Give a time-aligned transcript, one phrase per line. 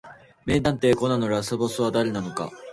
[0.47, 2.49] 名探偵コナンのラスボスは誰なのか